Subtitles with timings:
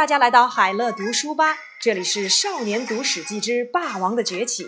[0.00, 4.64] 大家来到海乐读书吧，这里是《少年读史记之霸王的崛起》。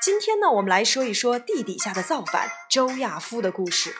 [0.00, 3.96] 今天呢，我们来说一说地底下的造反周亚夫的故事。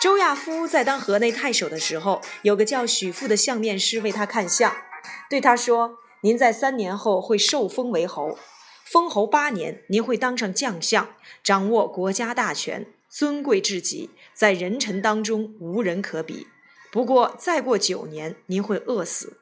[0.00, 4.74] 周亚夫在当河内太守的时候，有个叫许富的相面师为他看相，
[5.28, 8.38] 对他说：“您在三年后会受封为侯，
[8.86, 11.10] 封侯八年，您会当上将相，
[11.44, 16.46] 掌握国家大权，尊贵至极，在人臣当中无人可比。
[16.90, 19.36] 不过再过九年，您会饿死。”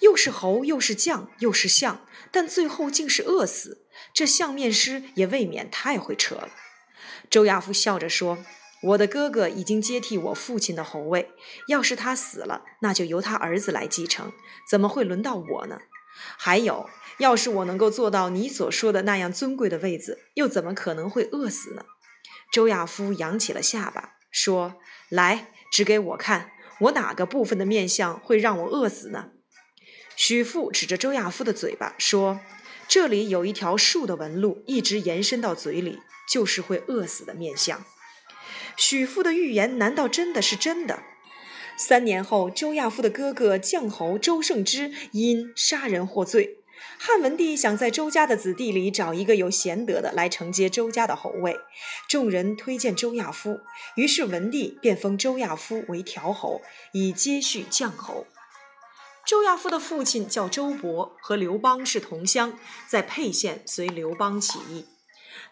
[0.00, 3.86] 又是侯，又是将，又是相，但最后竟是饿死。
[4.12, 6.48] 这相面师也未免太会扯了。
[7.28, 8.38] 周亚夫笑着说
[8.82, 11.30] ：“我的哥哥已经接替我父亲的侯位，
[11.68, 14.32] 要是他死了，那就由他儿子来继承，
[14.68, 15.78] 怎么会轮到我呢？
[16.38, 21.84] 还有，要是我能够做到你所说的那样尊贵的位子，又怎么可能会饿死呢？”
[22.50, 24.76] 周亚夫扬起了下巴，说
[25.08, 29.30] ：“来，指给我看，我哪个部分的面相会让我饿死呢？”
[30.22, 32.40] 许父指着周亚夫的嘴巴说
[32.86, 37.82] ：“这里有一条树的纹路，一直延伸到嘴里，就是会饿死的面相。”
[38.76, 41.02] 许父的预言难道真的是真的？
[41.74, 46.58] 三年后，周亚夫的哥哥绛侯周胜之因杀人获罪，
[46.98, 51.56] 汉文帝想在周家的子弟里找一个有贤德的来承接周家的侯位，
[52.06, 53.60] 众人推荐周亚夫，
[53.96, 56.60] 于是文帝便封周亚夫为条侯，
[56.92, 58.26] 以接续绛侯。
[59.30, 64.86] 周亚夫的父亲叫周勃，和刘邦是同乡，在沛县随刘邦起义。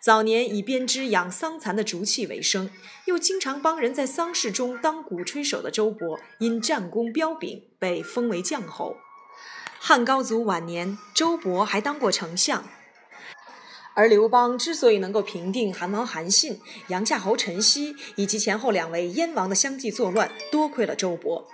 [0.00, 2.72] 早年以编织养桑蚕的竹器为生，
[3.04, 8.96] 又经常帮人在丧事中当鼓吹手的周勃，因战功彪炳，被封为将侯。
[9.78, 12.64] 汉高祖晚年，周勃还当过丞相。
[13.94, 21.44] 而刘邦之所以能够平定韩王韩信、杨夏侯陈豨以及前后两位燕王的相继作乱，多亏了周勃。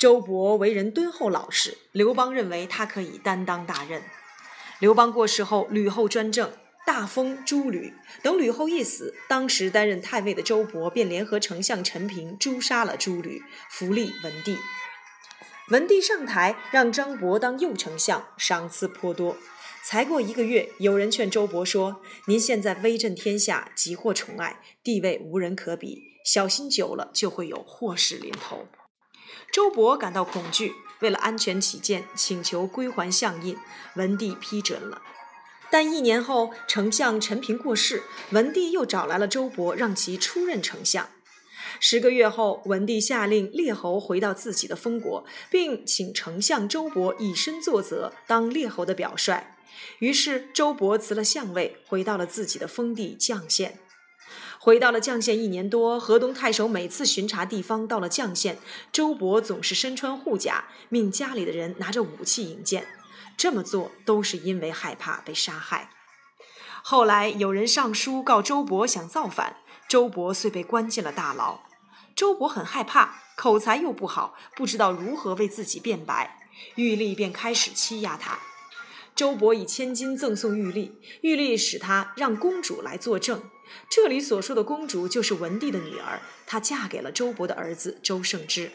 [0.00, 4.02] 周勃为人敦厚老实，刘邦认为他可以担当大任。
[4.78, 6.54] 刘邦过世后，吕后专政，
[6.86, 7.92] 大封诸吕。
[8.22, 14.56] 等吕后一死，当时担任太尉的周勃便联合丞相陈平诛杀了诸吕，扶立文帝。
[15.68, 19.36] 文帝上台，让张伯当右丞相，赏赐颇多。
[19.84, 28.66] 才过一个月，有人劝周勃说：“您现在威震天下，极获宠爱，地位无人可比，小心久了就会有祸事临头。”
[29.52, 33.56] 周勃感到恐惧，为了安全起见，请求归还相印。
[33.96, 35.02] 文帝批准了。
[35.70, 41.08] 但一年后，丞相陈平过世，文帝又找来了周勃，让其出任丞相。
[41.78, 49.56] 十个月后，文帝下令列侯回到自己的封国，并请丞相周勃以身作则，当列侯的表率。
[50.00, 53.78] 于是，周勃辞了相位，回到了自己的封地绛县。
[54.62, 58.58] 回到了绛县一年多，河东太守每次巡查地方到了绛县，
[58.92, 62.86] 周勃总是身穿护甲，命家里的人拿着武器迎见。
[63.38, 65.88] 这么做都是因为害怕被杀害。
[66.82, 69.56] 后来有人上书告周勃想造反，
[69.88, 71.60] 周勃遂被关进了大牢。
[72.14, 76.38] 周勃很害怕，口才又不好，不知道如何为自己辩白，
[76.74, 78.38] 玉立便开始欺压他。
[79.20, 83.42] 周勃以千金赠送玉立，玉立使他让公主来作证。
[83.90, 88.70] 这里所说的公主就是文帝的女儿，她嫁给了周勃的儿子周胜之。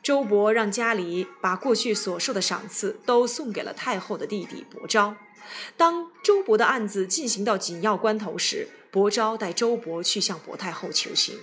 [0.00, 5.16] 周勃让家里把过去所受的赏赐都送给了太后的弟弟伯昭。
[5.76, 11.40] 当周勃的案子进行到紧要关头时，伯昭带周勃去向伯太后求情。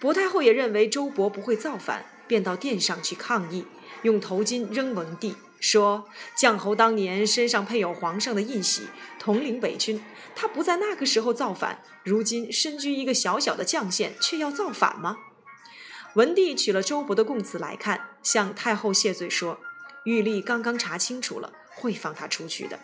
[0.00, 3.64] 伯太后也认为周勃不会造反，便到殿上去抗议，
[4.02, 5.36] 用头巾扔文帝。
[5.64, 8.88] 说将侯当年身上配有皇上的印玺，
[9.18, 10.04] 统领北军。
[10.36, 15.16] 他不在那个时候造反，如今身居一个小小的绛县，却要造反吗？
[16.16, 19.58] 文帝取了周勃的供词来看，向太后谢罪说
[20.04, 22.78] ：“玉立刚刚查清楚了，会放他出去的。”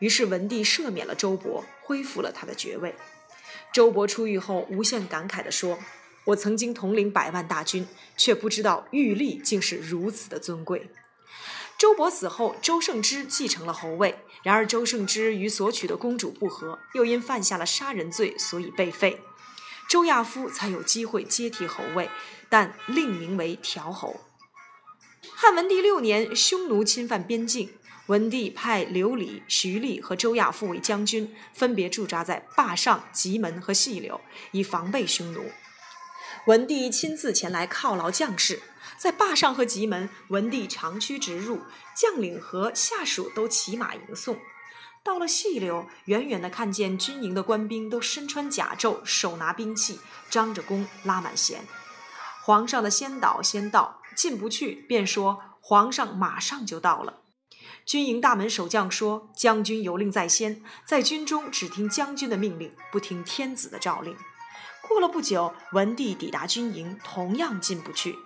[0.00, 2.96] 于是文帝赦免了周勃，恢复了他的爵位。
[3.72, 5.78] 周勃出狱后，无限感慨地说
[6.26, 7.86] ：“我曾经统领百万大军，
[8.16, 10.90] 却不知道玉立竟是如此的尊贵。”
[11.78, 14.18] 周勃死后，周胜之继承了侯位。
[14.42, 19.20] 然而，周胜之与所娶的公主不和，又因犯下了杀人罪，所以被废。
[19.88, 22.08] 周亚夫才有机会接替侯位，
[22.48, 24.20] 但另名为条侯。
[25.34, 27.74] 汉文帝六年，匈奴侵犯边境，
[28.06, 34.20] 文帝派刘礼、徐厉和周亚夫为将军，分别驻扎在坝上、棘门和细柳，
[34.52, 35.50] 以防备匈奴。
[36.46, 38.62] 文帝亲自前来犒劳将士。
[38.98, 41.60] 在坝上和棘门，文帝长驱直入，
[41.94, 44.38] 将领和下属都骑马迎送。
[45.04, 51.64] 到了细柳，远远的看见军营的官兵都身穿甲胄，手拿兵器，张着弓，拉满弦。
[52.42, 57.20] 皇上的先导先到，进不去，便说：“皇上马上就到了。
[57.84, 64.16] 军营大门守将说：“将军有令在先，在军中只听将军的命令，不听天子的诏令。”
[64.88, 68.16] 过了不久，文帝抵达军营，同样进不去。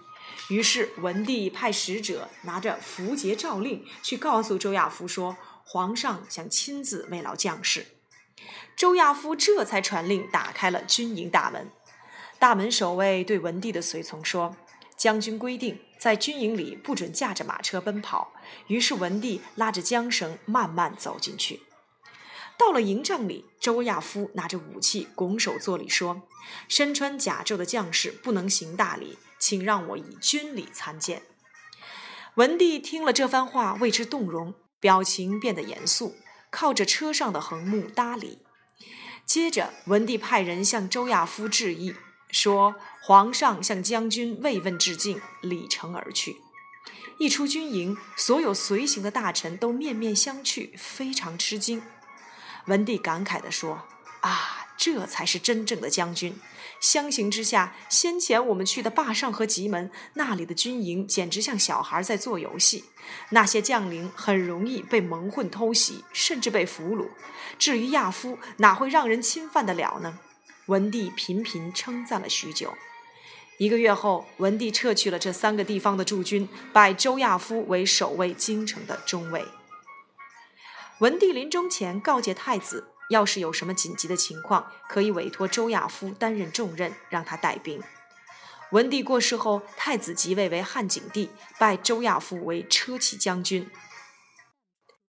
[0.51, 7.87] 于是文帝派使者拿着符节诏令去告诉周亚夫说：“皇上想亲自慰劳将士。”
[8.77, 11.71] 周亚夫这才传令打开了军营大门。
[12.39, 14.57] 大门守卫对文帝的随从说
[14.97, 18.33] ：“将军规定，在军营里不准驾着马车奔跑。”
[18.67, 21.61] 于是文帝拉着缰绳慢慢走进去。
[22.59, 26.23] 到了营帐里，周亚夫拿着武器拱手作礼说
[26.69, 31.23] ：“身穿甲胄的将士不能行大礼，请让我以军礼参见。”
[32.37, 36.17] 文帝听了这番话，为之动容，表情变得严肃，
[36.51, 38.39] 靠着车上的横木搭礼。
[39.27, 41.97] 接着，文帝派人向周亚夫致意。
[42.31, 46.37] 说：“皇上向将军慰问致敬，礼成而去。
[47.19, 51.83] 一出军营，所有随行的大臣都面面相觑，非常吃惊。
[52.67, 53.83] 文帝感慨地说
[54.23, 56.41] ：‘啊，这才是真正的将军！
[56.81, 62.87] 相形之下，先前我们去的霸上和棘门，那里的军营简直像小孩在做游戏。
[63.29, 67.09] 那些将领很容易被蒙混偷袭，甚至被俘虏。
[67.59, 70.19] 至于亚夫，哪会让人侵犯得了呢？’”
[70.65, 72.73] 文帝频频称赞了许久。
[73.59, 79.45] 一个月后，文帝撤去了这三个地方的驻军，拜周亚夫为守卫京城的中尉。
[81.01, 87.83] 文帝临终前告诫太子，要是有什么紧急的情况，可以委托周亚夫担任重任，让他带兵。
[88.71, 93.69] 文帝过世后，太子即位为汉景帝，拜周亚夫为车骑将军。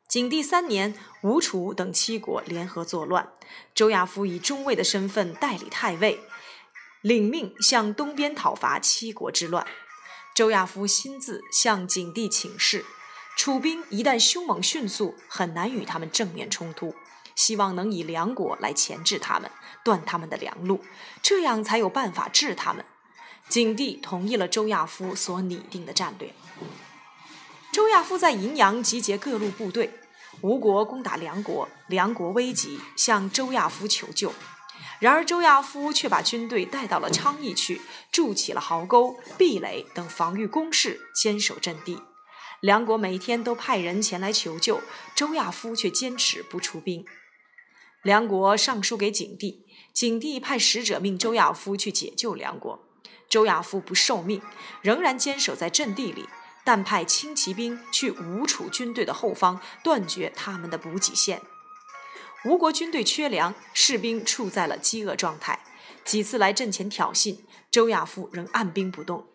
[0.09, 3.33] 景帝三年，吴楚等七国联合作乱，
[3.75, 6.21] 周亚夫以中尉的身份代理太尉，
[7.03, 9.67] 领命向东边讨伐七国之乱。
[10.35, 12.87] 周亚夫亲自向景帝请示，
[13.37, 16.95] 楚兵一旦凶猛迅速，很难与他们正面冲突，
[17.39, 19.49] 希望能以梁国来钳制他们，
[19.85, 20.85] 断他们的粮路，
[21.23, 22.85] 这样才有办法治他们。
[23.49, 26.35] 景帝同意了周亚夫所拟定的战略。
[27.73, 29.95] 周亚夫在荥阳集结各路部队，
[30.41, 34.35] 吴国攻打梁国，梁国危急，向周亚夫求救。
[34.99, 37.81] 然而周亚夫却把军队带到了昌邑去，
[38.11, 42.03] 筑起了壕沟、壁垒等防御工事，坚守阵地。
[42.59, 44.81] 梁国每天都派人前来求救，
[45.15, 47.07] 周亚夫却坚持不出兵。
[48.03, 52.87] 梁国上书给景帝，景帝派使者命周亚夫去解救梁国，
[53.29, 54.41] 周亚夫不受命，
[54.83, 56.27] 仍然坚守在阵地里。
[56.65, 61.41] 但派轻骑兵去吴楚军队的后方，断绝他们的补给线。
[62.45, 65.65] 吴国军队缺粮，士兵处在了饥饿状态。
[66.05, 67.39] 几次来阵前挑衅，
[67.71, 69.27] 周亚夫仍按兵不动。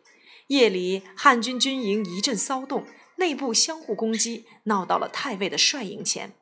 [0.47, 2.85] 夜里，汉军军营一阵骚动，
[3.17, 6.35] 内部相互攻击，闹到了太尉的帅营前。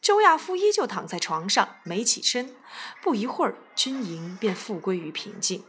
[0.00, 2.54] 周亚夫依旧躺在床上，没起身。
[3.02, 5.64] 不一会儿，军营便复归于平静。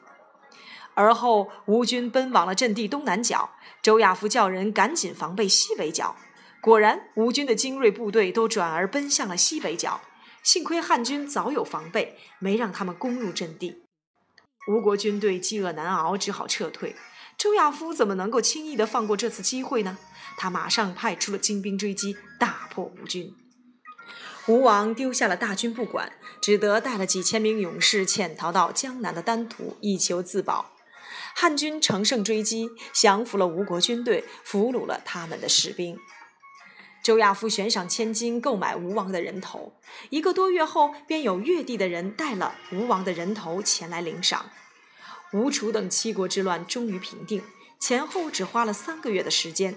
[0.94, 3.52] 而后，吴军奔往了阵地东南角。
[3.82, 6.16] 周亚夫叫人赶紧防备西北角。
[6.62, 10.02] 果然，吴军的精锐部队都转而奔向了西北角。
[10.44, 13.84] 幸亏汉军早有防备，没让他们攻入阵地。
[14.68, 16.96] 吴国军队饥饿难熬，只好撤退。
[17.38, 19.98] 周亚夫怎么能够轻易地放过这次机会呢？
[20.38, 23.34] 他马上派出了精兵追击，大破吴军。
[24.50, 30.72] 吴王丢下了大军不管，只得带了几千名勇士潜逃到江南的丹徒，以求自保。
[31.36, 36.00] 汉军乘胜追击，降服了吴国军队，俘虏了他们的士兵。
[37.04, 39.74] 周亚夫悬赏千金购买吴王的人头，
[40.10, 44.50] 一个多月后，便有越地的人带了吴王的人头前来领赏。
[45.32, 47.44] 吴楚等七国之乱终于平定，
[47.80, 49.76] 前后只花了三个月的时间。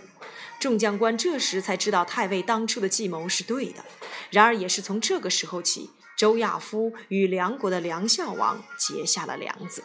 [0.63, 3.85] 众将官这时才知道太尉当初的计谋是对的。
[4.31, 9.83] 然而，也是从这个时候起，周亚夫与梁国的梁孝王结下了梁子。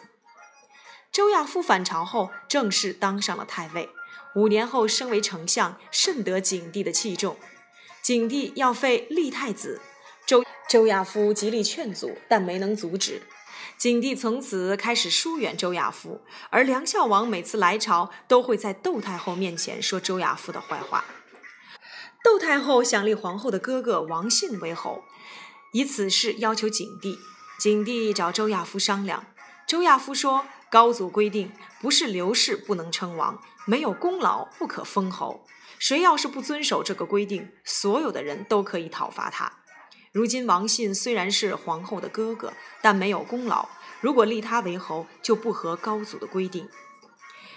[1.10, 3.88] 周亚夫返朝后，正式当上了太尉。
[4.36, 7.36] 五年后，升为丞相，甚得景帝的器重。
[8.00, 9.80] 景帝要废立太子，
[10.24, 13.22] 周周亚夫极力劝阻，但没能阻止。
[13.78, 16.20] 景帝从此开始疏远周亚夫，
[16.50, 21.04] 而梁孝王每次来朝，都会在窦太后面前说周亚夫的坏话。
[22.24, 25.04] 窦太后想立皇后的哥哥王信为侯，
[25.72, 27.18] 以此事要求景帝。
[27.60, 29.26] 景帝找周亚夫商量，
[29.66, 30.44] 周亚夫说。
[30.70, 35.46] 高祖规定，不是刘氏不能称王，没有功劳不可封侯。
[35.78, 39.50] 谁要是不遵守这个规定，所有的人都可以讨伐他。
[40.12, 43.68] 如今王信虽然是皇后的哥哥，但没有功劳，
[44.00, 46.68] 如果立他为侯，就不合高祖的规定。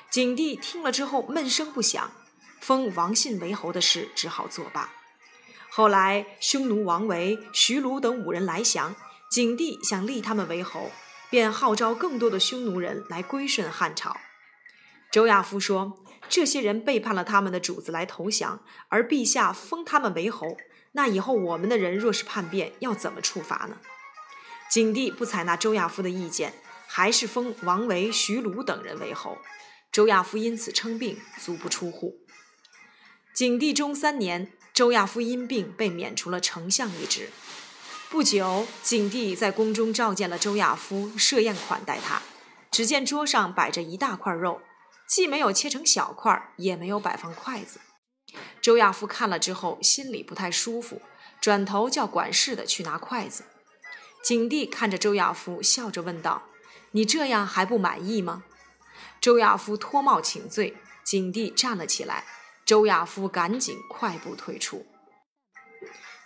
[0.09, 2.11] 景帝听了之后闷声不响。
[2.59, 4.91] 封王信为侯的事只好作罢。
[5.69, 8.95] 后来，匈奴王维、徐卢等五人来降，
[9.31, 10.91] 景帝想立他们为侯，
[11.29, 14.17] 便号召更多的匈奴人来归顺汉朝。
[15.09, 20.55] 周亚夫说：“这些人背叛了他们的主子来投降，而陛下封他们为侯，
[20.93, 23.77] 那以后我们的人若是叛变，要怎么处罚呢？”
[24.69, 26.53] 景帝不采纳周亚夫的意见，
[26.87, 29.37] 还是封王维、徐卢等人为侯。
[29.91, 32.21] 周亚夫因此称病，足不出户。
[33.33, 37.29] 景帝中三年，周亚夫因病被免除了丞相一职。
[38.09, 42.21] 不久，景帝在宫中召见了周亚夫，设宴款待他。
[42.69, 44.61] 只见桌上摆着一大块肉，
[45.05, 47.81] 既没有切成小块，也没有摆放筷子。
[48.61, 51.01] 周亚夫看了之后，心里不太舒服，
[51.39, 53.43] 转头叫管事的去拿筷子。
[54.23, 56.43] 景帝看着周亚夫，笑着问道
[56.91, 58.43] ：“你这样还不满意吗？”
[59.19, 62.25] 周亚夫脱帽请罪，景帝站了起来，
[62.65, 64.85] 周亚夫赶紧快步退出。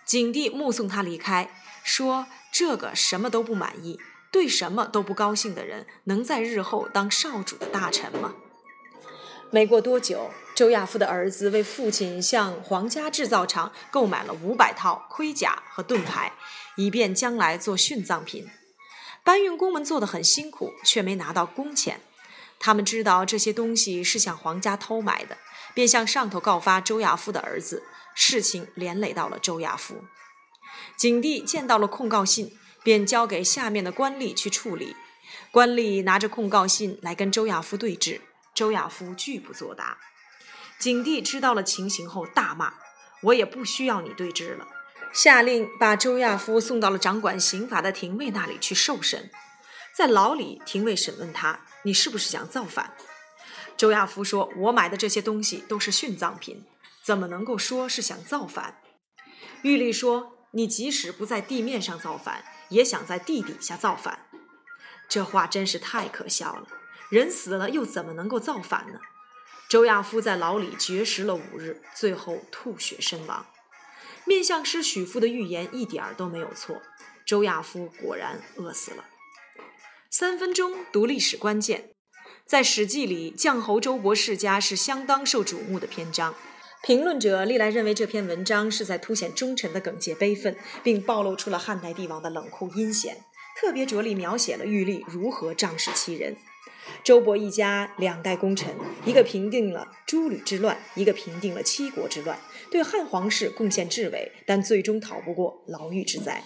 [0.04, 1.50] 景帝目送他离开，
[1.82, 3.98] 说：“这个什么都不满意，
[4.30, 8.34] 对什么都不高兴的人，能在日后当少主的大臣吗？”
[9.50, 16.32] 没过多久，周亚夫的儿子为父亲向皇家制造厂购买了五百套盔甲和盾牌。
[16.78, 18.50] 以便将来做殉葬品，
[19.24, 22.02] 搬运工们做得很辛苦，却没拿到工钱。
[22.58, 25.38] 他们知道这些东西是向皇家偷买的，
[25.72, 27.82] 便向上头告发周亚夫的儿子。
[28.14, 30.04] 事情连累到了周亚夫。
[30.98, 34.94] 景帝见到了控告信，便交给下面的官吏去处理。
[35.50, 38.20] 官吏拿着控告信来跟周亚夫对质，
[38.54, 39.96] 周亚夫拒不作答。
[40.78, 42.74] 景帝知道了情形后大骂
[43.22, 44.68] ：“我也不需要你对质了。”
[45.12, 49.30] 下令把周亚夫送到了掌管刑法的廷尉那里去受审。
[49.94, 52.92] 在牢里，廷尉审问他：“你是不是想造反？”
[53.78, 56.66] 周亚夫说：“我买的这些东西都是殉葬品，
[57.02, 58.82] 怎么能够说是想造反？”
[59.62, 64.26] 狱吏说：“你即使不在地面上造反，也想在地底下造反。”
[65.08, 66.68] 这话真是太可笑了。
[67.08, 69.00] 人死了又怎么能够造反呢？
[69.68, 73.46] 周亚夫在牢里绝食了五日，最后吐血身亡。
[74.24, 76.80] 面相师许父的预言一点儿都没有错，
[77.24, 79.04] 周亚夫果然饿死了。
[80.08, 81.90] 三分钟读历史关键，
[82.44, 86.34] 在《史记》里，绛侯周勃世家是相当受瞩目的篇章。
[86.82, 93.24] 评论者历来认为这篇文章是在凸显忠臣的耿介悲愤，并暴露出了汉代帝王的冷酷阴险，
[93.60, 96.36] 特别着力描写了玉立如何仗势欺人。
[97.04, 98.74] 周勃一家两代功臣，
[99.04, 102.38] 一个平定了诸吕之乱，一个平定了七国之乱，
[102.70, 106.42] 对汉皇室贡献至伟，但最终逃不过牢狱之灾。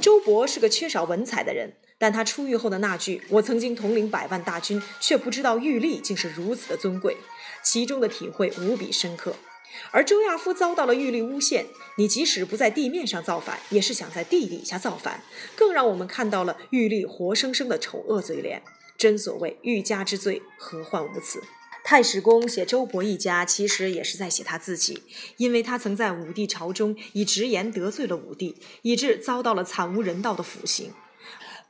[0.00, 7.16] 周勃是个缺少文采的人，但他出狱后的那句“我曾经统领百万大军，却不知道玉立竟是如此的尊贵”，
[7.62, 9.36] 其中的体会无比深刻。
[9.90, 11.66] 而周亚夫遭到了玉立诬陷，
[11.98, 15.22] 你即使不在地面上造反，也是想在地底下造反，
[15.54, 18.62] 更让我们看到了玉立活生生的丑恶嘴脸。
[18.96, 21.42] 真所谓欲加之罪，何患无辞？
[21.84, 25.04] 太史公写周勃一家，其实也是在写他自己，
[25.36, 30.92] 因为他曾在武帝朝中以直言得罪了武帝，以致遭到了惨无人道的腐刑。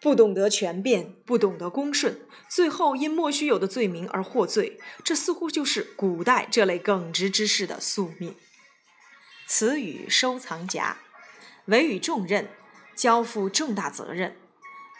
[0.00, 8.34] 不懂得权变，不懂得恭顺，最后因莫须有的罪名而获罪，这似乎就是古代这类耿直之士的宿命。
[9.46, 10.98] 词语收藏夹，
[11.66, 12.48] 委与重任，
[12.94, 14.36] 交付重大责任，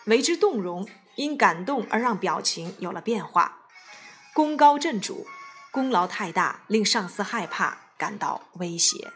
[0.06, 0.86] 为之动容。
[1.16, 3.58] 因感动而让表情有了变化，
[4.32, 5.26] 功高震主，
[5.70, 9.10] 功劳太大，令上司害怕，感到威胁。